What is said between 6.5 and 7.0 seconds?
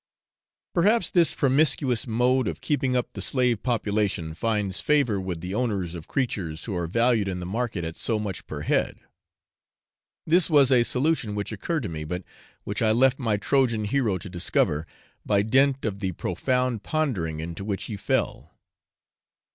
who are